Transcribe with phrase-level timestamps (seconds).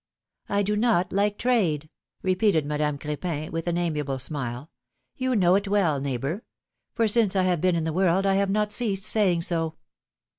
[0.49, 1.87] I do not like trade/^
[2.23, 4.71] repeated Madame Cr^pin, with an amiable smile,
[5.19, 6.43] ^^you know it well, neighbor;
[6.95, 9.75] for since I have been in the world, I have not ceased saying so."